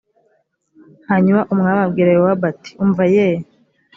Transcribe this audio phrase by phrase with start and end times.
[1.09, 3.25] hanyuma umwami abwira yowabu ati umva ye